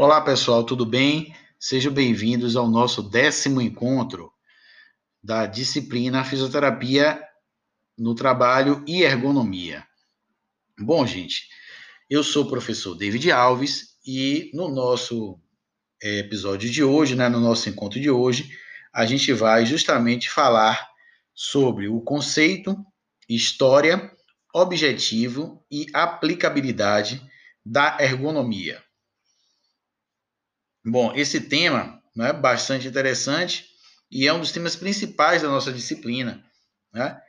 Olá, 0.00 0.20
pessoal, 0.20 0.62
tudo 0.62 0.86
bem? 0.86 1.34
Sejam 1.58 1.92
bem-vindos 1.92 2.54
ao 2.54 2.68
nosso 2.70 3.02
décimo 3.02 3.60
encontro 3.60 4.32
da 5.20 5.44
disciplina 5.44 6.22
Fisioterapia 6.22 7.20
no 7.98 8.14
Trabalho 8.14 8.84
e 8.86 9.02
Ergonomia. 9.02 9.84
Bom, 10.78 11.04
gente, 11.04 11.48
eu 12.08 12.22
sou 12.22 12.44
o 12.44 12.48
professor 12.48 12.94
David 12.94 13.32
Alves 13.32 13.98
e 14.06 14.52
no 14.54 14.68
nosso 14.68 15.40
eh, 16.00 16.18
episódio 16.18 16.70
de 16.70 16.84
hoje, 16.84 17.16
né, 17.16 17.28
no 17.28 17.40
nosso 17.40 17.68
encontro 17.68 18.00
de 18.00 18.08
hoje, 18.08 18.56
a 18.94 19.04
gente 19.04 19.32
vai 19.32 19.66
justamente 19.66 20.30
falar 20.30 20.88
sobre 21.34 21.88
o 21.88 22.00
conceito, 22.00 22.76
história, 23.28 24.12
objetivo 24.54 25.66
e 25.68 25.86
aplicabilidade 25.92 27.20
da 27.66 27.96
ergonomia. 27.98 28.80
Bom, 30.90 31.12
esse 31.14 31.40
tema 31.40 32.02
é 32.16 32.18
né, 32.18 32.32
bastante 32.32 32.88
interessante 32.88 33.66
e 34.10 34.26
é 34.26 34.32
um 34.32 34.40
dos 34.40 34.52
temas 34.52 34.74
principais 34.74 35.42
da 35.42 35.48
nossa 35.48 35.72
disciplina, 35.72 36.42
né? 36.92 37.20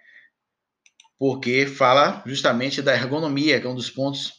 porque 1.17 1.67
fala 1.67 2.23
justamente 2.25 2.81
da 2.81 2.93
ergonomia, 2.93 3.59
que 3.59 3.67
é 3.67 3.69
um 3.69 3.75
dos 3.75 3.89
pontos 3.89 4.33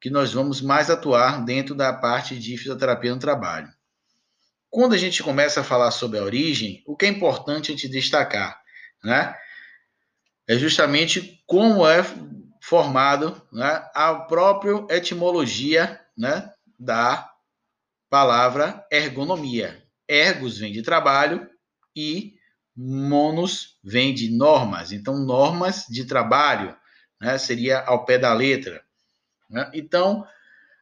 que 0.00 0.10
nós 0.10 0.32
vamos 0.32 0.60
mais 0.60 0.90
atuar 0.90 1.44
dentro 1.44 1.74
da 1.74 1.92
parte 1.92 2.36
de 2.36 2.58
fisioterapia 2.58 3.14
no 3.14 3.20
trabalho. 3.20 3.68
Quando 4.68 4.94
a 4.94 4.98
gente 4.98 5.22
começa 5.22 5.60
a 5.60 5.64
falar 5.64 5.92
sobre 5.92 6.18
a 6.18 6.24
origem, 6.24 6.82
o 6.86 6.96
que 6.96 7.06
é 7.06 7.08
importante 7.08 7.70
a 7.70 7.74
gente 7.74 7.88
destacar, 7.88 8.60
né? 9.02 9.34
É 10.46 10.58
justamente 10.58 11.42
como 11.46 11.86
é 11.86 12.04
formado 12.60 13.40
né, 13.52 13.86
a 13.94 14.14
própria 14.14 14.86
etimologia 14.90 16.00
né, 16.16 16.50
da 16.78 17.30
palavra 18.08 18.86
ergonomia. 18.90 19.82
Ergos 20.08 20.58
vem 20.58 20.72
de 20.72 20.82
trabalho 20.82 21.48
e 21.94 22.34
monos 22.74 23.78
vem 23.82 24.14
de 24.14 24.30
normas. 24.30 24.92
Então, 24.92 25.18
normas 25.18 25.84
de 25.88 26.04
trabalho 26.04 26.76
né, 27.20 27.36
seria 27.38 27.80
ao 27.80 28.04
pé 28.04 28.18
da 28.18 28.32
letra. 28.32 28.82
Né? 29.50 29.70
Então, 29.74 30.24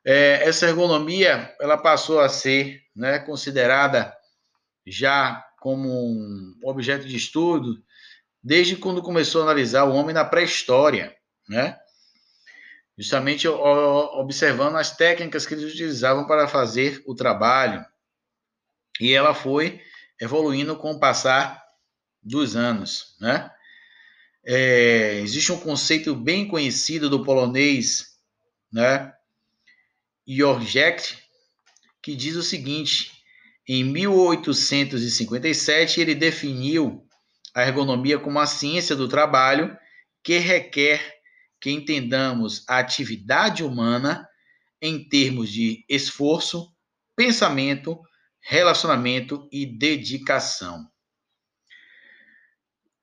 é, 0.04 0.46
essa 0.46 0.66
ergonomia 0.66 1.54
ela 1.60 1.76
passou 1.76 2.20
a 2.20 2.28
ser 2.28 2.82
né, 2.94 3.18
considerada 3.18 4.14
já 4.86 5.44
como 5.58 5.88
um 5.88 6.54
objeto 6.62 7.08
de 7.08 7.16
estudo 7.16 7.82
desde 8.42 8.76
quando 8.76 9.02
começou 9.02 9.40
a 9.40 9.44
analisar 9.44 9.84
o 9.84 9.94
homem 9.94 10.14
na 10.14 10.24
pré-história, 10.24 11.12
né? 11.48 11.76
Justamente 12.96 13.46
observando 13.46 14.76
as 14.76 14.96
técnicas 14.96 15.44
que 15.44 15.52
eles 15.54 15.72
utilizavam 15.72 16.26
para 16.26 16.48
fazer 16.48 17.02
o 17.06 17.14
trabalho. 17.14 17.84
E 19.00 19.12
ela 19.12 19.34
foi 19.34 19.80
evoluindo 20.20 20.76
com 20.76 20.92
o 20.92 20.98
passar 20.98 21.62
dos 22.22 22.56
anos, 22.56 23.14
né? 23.20 23.50
É, 24.44 25.20
existe 25.20 25.52
um 25.52 25.58
conceito 25.58 26.14
bem 26.14 26.48
conhecido 26.48 27.10
do 27.10 27.24
polonês, 27.24 28.16
né? 28.72 29.12
Jorgek, 30.26 31.18
que 32.00 32.14
diz 32.14 32.36
o 32.36 32.42
seguinte: 32.42 33.12
em 33.68 33.84
1857 33.84 36.00
ele 36.00 36.14
definiu 36.14 37.06
a 37.54 37.62
ergonomia 37.62 38.18
como 38.18 38.38
a 38.38 38.46
ciência 38.46 38.94
do 38.94 39.08
trabalho 39.08 39.76
que 40.22 40.38
requer 40.38 41.15
que 41.60 41.70
entendamos 41.70 42.64
a 42.68 42.78
atividade 42.78 43.64
humana 43.64 44.28
em 44.80 45.08
termos 45.08 45.50
de 45.50 45.84
esforço, 45.88 46.72
pensamento, 47.14 48.00
relacionamento 48.40 49.48
e 49.50 49.66
dedicação. 49.66 50.88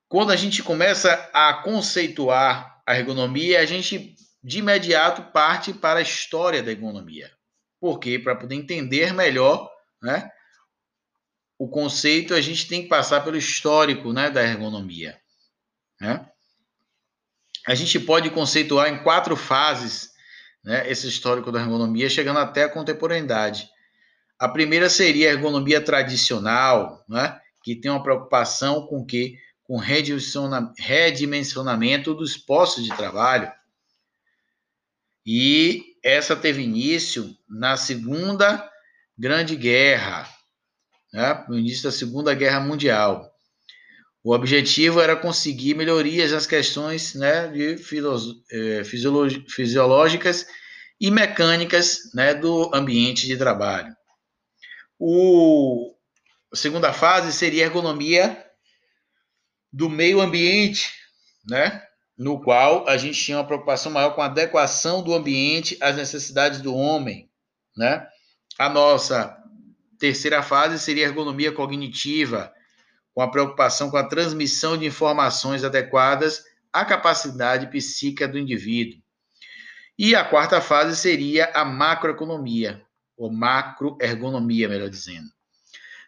Quando 0.08 0.30
a 0.30 0.36
gente 0.36 0.62
começa 0.62 1.12
a 1.32 1.54
conceituar 1.62 2.80
a 2.86 2.96
ergonomia, 2.96 3.60
a 3.60 3.66
gente 3.66 4.14
de 4.42 4.58
imediato 4.58 5.32
parte 5.32 5.72
para 5.72 5.98
a 5.98 6.02
história 6.02 6.62
da 6.62 6.70
ergonomia. 6.70 7.32
Por 7.80 7.98
quê? 7.98 8.18
Para 8.18 8.36
poder 8.36 8.54
entender 8.54 9.12
melhor 9.12 9.70
né, 10.02 10.30
o 11.58 11.68
conceito, 11.68 12.34
a 12.34 12.40
gente 12.40 12.68
tem 12.68 12.82
que 12.82 12.88
passar 12.88 13.24
pelo 13.24 13.36
histórico 13.36 14.12
né, 14.12 14.30
da 14.30 14.42
ergonomia. 14.42 15.18
Né? 16.00 16.30
A 17.66 17.74
gente 17.74 17.98
pode 17.98 18.30
conceituar 18.30 18.88
em 18.88 19.02
quatro 19.02 19.36
fases 19.36 20.10
né, 20.62 20.90
esse 20.90 21.08
histórico 21.08 21.50
da 21.52 21.60
ergonomia, 21.60 22.08
chegando 22.08 22.38
até 22.38 22.62
a 22.64 22.68
contemporaneidade. 22.68 23.68
A 24.38 24.48
primeira 24.48 24.88
seria 24.90 25.28
a 25.28 25.32
ergonomia 25.32 25.80
tradicional, 25.80 27.04
né, 27.08 27.40
que 27.62 27.76
tem 27.76 27.90
uma 27.90 28.02
preocupação 28.02 28.86
com 28.86 29.04
que 29.04 29.38
com 29.62 29.78
redimensionamento 29.78 32.14
dos 32.14 32.36
postos 32.36 32.84
de 32.84 32.94
trabalho. 32.94 33.50
E 35.24 35.82
essa 36.02 36.36
teve 36.36 36.62
início 36.62 37.34
na 37.48 37.78
Segunda 37.78 38.70
Grande 39.16 39.56
Guerra, 39.56 40.28
né, 41.12 41.44
no 41.48 41.58
início 41.58 41.84
da 41.84 41.90
Segunda 41.90 42.34
Guerra 42.34 42.60
Mundial. 42.60 43.33
O 44.24 44.34
objetivo 44.34 45.02
era 45.02 45.14
conseguir 45.14 45.74
melhorias 45.74 46.32
nas 46.32 46.46
questões 46.46 47.14
né, 47.14 47.46
de 47.48 47.76
é, 48.50 48.82
fisiológicas 48.82 50.46
e 50.98 51.10
mecânicas 51.10 52.10
né, 52.14 52.32
do 52.32 52.74
ambiente 52.74 53.26
de 53.26 53.36
trabalho. 53.36 53.94
O, 54.98 55.94
a 56.50 56.56
segunda 56.56 56.90
fase 56.90 57.34
seria 57.34 57.64
a 57.64 57.66
ergonomia 57.66 58.42
do 59.70 59.90
meio 59.90 60.22
ambiente, 60.22 60.90
né, 61.46 61.82
no 62.16 62.40
qual 62.40 62.88
a 62.88 62.96
gente 62.96 63.22
tinha 63.22 63.36
uma 63.36 63.46
preocupação 63.46 63.92
maior 63.92 64.14
com 64.14 64.22
a 64.22 64.26
adequação 64.26 65.02
do 65.02 65.12
ambiente 65.12 65.76
às 65.82 65.96
necessidades 65.96 66.62
do 66.62 66.74
homem. 66.74 67.28
Né? 67.76 68.06
A 68.58 68.70
nossa 68.70 69.36
terceira 69.98 70.42
fase 70.42 70.78
seria 70.78 71.04
a 71.04 71.08
ergonomia 71.10 71.52
cognitiva, 71.52 72.50
com 73.14 73.22
a 73.22 73.30
preocupação 73.30 73.90
com 73.90 73.96
a 73.96 74.08
transmissão 74.08 74.76
de 74.76 74.86
informações 74.86 75.62
adequadas 75.62 76.42
à 76.72 76.84
capacidade 76.84 77.68
psíquica 77.68 78.26
do 78.26 78.38
indivíduo. 78.38 79.00
E 79.96 80.16
a 80.16 80.24
quarta 80.24 80.60
fase 80.60 80.96
seria 80.96 81.52
a 81.54 81.64
macroeconomia, 81.64 82.82
ou 83.16 83.30
macroergonomia, 83.32 84.68
melhor 84.68 84.90
dizendo, 84.90 85.28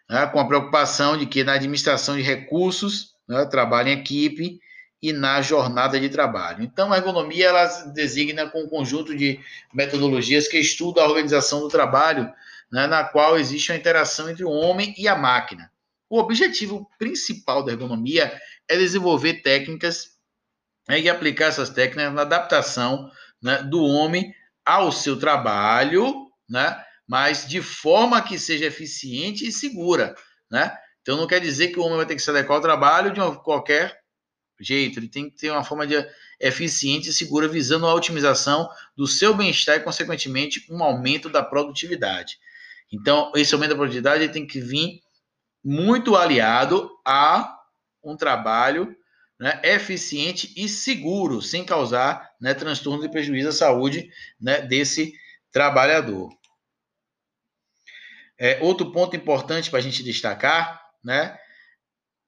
né, 0.09 0.27
com 0.27 0.39
a 0.39 0.45
preocupação 0.45 1.17
de 1.17 1.25
que 1.25 1.43
na 1.43 1.53
administração 1.53 2.17
de 2.17 2.21
recursos, 2.21 3.13
né, 3.27 3.45
trabalho 3.45 3.87
em 3.87 3.93
equipe 3.93 4.59
e 5.01 5.13
na 5.13 5.41
jornada 5.41 5.97
de 5.97 6.09
trabalho. 6.09 6.63
Então, 6.63 6.91
a 6.91 6.97
ergonomia 6.97 7.47
ela 7.47 7.65
designa 7.93 8.49
com 8.49 8.63
um 8.63 8.67
conjunto 8.67 9.15
de 9.15 9.39
metodologias 9.73 10.49
que 10.49 10.59
estudam 10.59 11.03
a 11.03 11.07
organização 11.07 11.61
do 11.61 11.69
trabalho, 11.69 12.29
né, 12.69 12.87
na 12.87 13.05
qual 13.05 13.39
existe 13.39 13.71
uma 13.71 13.77
interação 13.77 14.29
entre 14.29 14.43
o 14.43 14.51
homem 14.51 14.93
e 14.97 15.07
a 15.07 15.15
máquina. 15.15 15.71
O 16.09 16.19
objetivo 16.19 16.89
principal 16.97 17.63
da 17.63 17.71
ergonomia 17.71 18.39
é 18.67 18.77
desenvolver 18.77 19.41
técnicas 19.41 20.17
né, 20.87 20.99
e 21.01 21.09
aplicar 21.09 21.47
essas 21.47 21.69
técnicas 21.69 22.13
na 22.13 22.21
adaptação 22.21 23.11
né, 23.41 23.61
do 23.63 23.83
homem 23.83 24.33
ao 24.65 24.91
seu 24.91 25.17
trabalho, 25.17 26.27
né, 26.49 26.83
mas 27.07 27.47
de 27.47 27.61
forma 27.61 28.21
que 28.21 28.39
seja 28.39 28.65
eficiente 28.65 29.47
e 29.47 29.51
segura. 29.51 30.15
Né? 30.49 30.75
Então 31.01 31.17
não 31.17 31.27
quer 31.27 31.39
dizer 31.39 31.69
que 31.69 31.79
o 31.79 31.83
homem 31.83 31.97
vai 31.97 32.05
ter 32.05 32.15
que 32.15 32.21
se 32.21 32.29
adequar 32.29 32.57
ao 32.57 32.61
trabalho 32.61 33.11
de 33.11 33.19
qualquer 33.39 33.99
jeito, 34.59 34.99
ele 34.99 35.07
tem 35.07 35.29
que 35.29 35.37
ter 35.37 35.51
uma 35.51 35.63
forma 35.63 35.85
de 35.85 35.95
eficiente 36.39 37.09
e 37.09 37.13
segura, 37.13 37.47
visando 37.47 37.85
a 37.85 37.93
otimização 37.93 38.69
do 38.95 39.07
seu 39.07 39.33
bem-estar 39.33 39.77
e, 39.77 39.83
consequentemente, 39.83 40.65
um 40.69 40.83
aumento 40.83 41.29
da 41.29 41.43
produtividade. 41.43 42.37
Então, 42.91 43.31
esse 43.35 43.53
aumento 43.53 43.71
da 43.71 43.75
produtividade 43.75 44.29
tem 44.29 44.45
que 44.45 44.59
vir 44.59 45.01
muito 45.63 46.15
aliado 46.15 46.89
a 47.05 47.57
um 48.03 48.15
trabalho 48.15 48.95
né, 49.39 49.59
eficiente 49.63 50.53
e 50.55 50.67
seguro, 50.67 51.41
sem 51.41 51.63
causar 51.63 52.31
né, 52.39 52.53
transtorno 52.53 53.05
e 53.05 53.11
prejuízo 53.11 53.49
à 53.49 53.51
saúde 53.51 54.09
né, 54.39 54.61
desse 54.61 55.13
trabalhador. 55.51 56.29
É, 58.39 58.59
outro 58.61 58.91
ponto 58.91 59.15
importante 59.15 59.69
para 59.69 59.79
a 59.79 59.81
gente 59.81 60.03
destacar 60.03 60.81
né, 61.03 61.37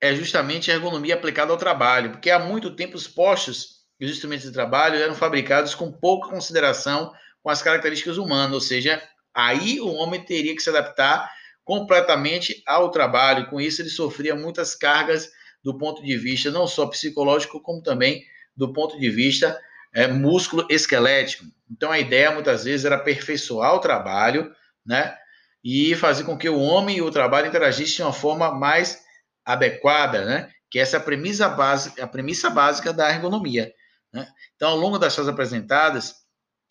é 0.01 0.15
justamente 0.15 0.71
a 0.71 0.73
ergonomia 0.73 1.15
aplicada 1.15 1.51
ao 1.51 1.57
trabalho, 1.57 2.11
porque 2.11 2.29
há 2.29 2.39
muito 2.39 2.75
tempo 2.75 2.95
os 2.95 3.07
postos 3.07 3.79
e 3.99 4.05
os 4.05 4.11
instrumentos 4.11 4.45
de 4.45 4.53
trabalho 4.53 4.95
eram 4.95 5.13
fabricados 5.13 5.75
com 5.75 5.91
pouca 5.91 6.29
consideração 6.29 7.13
com 7.43 7.49
as 7.49 7.61
características 7.61 8.17
humanas, 8.17 8.53
ou 8.53 8.61
seja, 8.61 9.01
aí 9.33 9.79
o 9.79 9.93
homem 9.93 10.23
teria 10.23 10.55
que 10.55 10.61
se 10.61 10.69
adaptar 10.69 11.31
completamente 11.69 12.63
ao 12.65 12.89
trabalho. 12.89 13.45
Com 13.45 13.61
isso, 13.61 13.83
ele 13.83 13.91
sofria 13.91 14.35
muitas 14.35 14.73
cargas 14.73 15.29
do 15.63 15.77
ponto 15.77 16.01
de 16.01 16.17
vista 16.17 16.49
não 16.49 16.65
só 16.65 16.87
psicológico, 16.87 17.61
como 17.61 17.79
também 17.83 18.23
do 18.57 18.73
ponto 18.73 18.99
de 18.99 19.07
vista 19.07 19.55
é, 19.93 20.07
músculo 20.07 20.65
esquelético. 20.67 21.45
Então, 21.69 21.91
a 21.91 21.99
ideia 21.99 22.31
muitas 22.31 22.63
vezes 22.63 22.87
era 22.87 22.95
aperfeiçoar 22.95 23.75
o 23.75 23.79
trabalho, 23.79 24.51
né? 24.83 25.15
E 25.63 25.93
fazer 25.93 26.23
com 26.23 26.35
que 26.35 26.49
o 26.49 26.59
homem 26.59 26.97
e 26.97 27.01
o 27.03 27.11
trabalho 27.11 27.45
interagissem 27.45 27.97
de 27.97 28.01
uma 28.01 28.13
forma 28.13 28.51
mais 28.51 29.03
adequada, 29.45 30.25
né? 30.25 30.49
Que 30.71 30.79
essa 30.79 30.97
é 30.97 30.99
a 30.99 31.03
premissa 31.03 31.47
básica, 31.47 32.03
a 32.03 32.07
premissa 32.07 32.49
básica 32.49 32.91
da 32.91 33.11
ergonomia. 33.11 33.71
Né? 34.11 34.27
Então, 34.55 34.71
ao 34.71 34.77
longo 34.77 34.97
das 34.97 35.13
suas 35.13 35.27
apresentadas, 35.27 36.15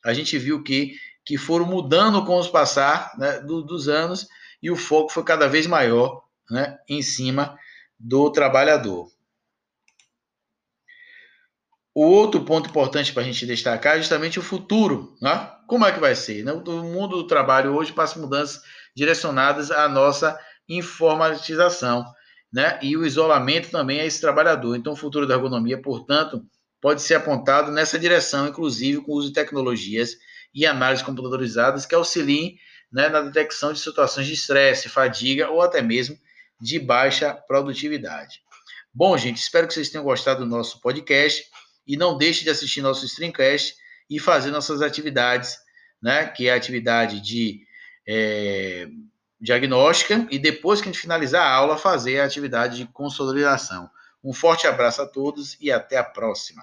a 0.05 0.12
gente 0.12 0.37
viu 0.39 0.61
que, 0.61 0.97
que 1.25 1.39
foram 1.39 1.67
mudando 1.67 2.25
com 2.25 2.37
os 2.37 2.49
passar 2.49 3.12
né, 3.17 3.39
do, 3.39 3.62
dos 3.62 3.87
anos 3.87 4.27
e 4.62 4.70
o 4.70 4.76
foco 4.76 5.12
foi 5.12 5.22
cada 5.25 5.49
vez 5.49 5.66
maior 5.66 6.22
né, 6.50 6.78
em 6.88 7.02
cima 7.02 7.58
do 7.99 8.31
trabalhador. 8.31 9.08
O 11.94 12.05
outro 12.05 12.44
ponto 12.44 12.69
importante 12.69 13.12
para 13.12 13.22
a 13.22 13.26
gente 13.26 13.44
destacar 13.44 13.96
é 13.96 13.99
justamente 13.99 14.38
o 14.38 14.43
futuro. 14.43 15.16
Né? 15.20 15.50
Como 15.66 15.84
é 15.84 15.90
que 15.90 15.99
vai 15.99 16.14
ser? 16.14 16.44
Né? 16.44 16.52
O 16.52 16.82
mundo 16.84 17.16
do 17.16 17.26
trabalho 17.26 17.75
hoje 17.75 17.93
passa 17.93 18.20
mudanças 18.20 18.62
direcionadas 18.94 19.70
à 19.72 19.88
nossa 19.88 20.38
informatização. 20.69 22.05
Né? 22.52 22.78
E 22.82 22.96
o 22.96 23.05
isolamento 23.05 23.70
também 23.70 23.99
é 23.99 24.06
esse 24.06 24.20
trabalhador. 24.20 24.76
Então, 24.76 24.93
o 24.93 24.96
futuro 24.96 25.26
da 25.26 25.34
ergonomia, 25.34 25.82
portanto, 25.82 26.40
pode 26.81 27.02
ser 27.02 27.16
apontado 27.16 27.72
nessa 27.72 27.99
direção, 27.99 28.46
inclusive 28.46 29.00
com 29.00 29.10
o 29.10 29.16
uso 29.16 29.28
de 29.28 29.34
tecnologias 29.34 30.16
e 30.55 30.64
análises 30.64 31.05
computadorizadas 31.05 31.84
que 31.84 31.94
auxiliem 31.94 32.56
né, 32.90 33.08
na 33.08 33.20
detecção 33.20 33.73
de 33.73 33.81
situações 33.81 34.26
de 34.26 34.35
estresse, 34.35 34.88
fadiga 34.88 35.50
ou 35.50 35.61
até 35.61 35.82
mesmo 35.82 36.19
de 36.61 36.79
baixa 36.79 37.35
produtividade. 37.35 38.43
Bom, 38.93 39.17
gente, 39.17 39.37
espero 39.37 39.67
que 39.69 39.75
vocês 39.75 39.90
tenham 39.90 40.05
gostado 40.05 40.40
do 40.40 40.50
nosso 40.50 40.81
podcast 40.81 41.44
e 41.87 41.96
não 41.96 42.17
deixe 42.17 42.43
de 42.43 42.50
assistir 42.50 42.82
nosso 42.82 43.05
streamcast 43.05 43.76
e 44.11 44.19
fazer 44.19 44.50
nossas 44.50 44.82
atividades, 44.82 45.56
né, 46.02 46.26
que 46.26 46.49
é 46.49 46.52
a 46.52 46.56
atividade 46.56 47.20
de 47.20 47.61
é, 48.06 48.88
diagnóstica 49.41 50.26
e 50.31 50.38
depois 50.38 50.81
que 50.81 50.88
a 50.88 50.93
gente 50.93 51.00
finalizar 51.00 51.43
a 51.43 51.52
aula, 51.52 51.76
fazer 51.76 52.20
a 52.20 52.25
atividade 52.25 52.79
de 52.79 52.87
consolidação. 52.87 53.88
Um 54.25 54.32
forte 54.32 54.67
abraço 54.67 55.00
a 55.00 55.06
todos 55.06 55.56
e 55.61 55.70
até 55.70 55.96
a 55.96 56.05
próxima. 56.05 56.62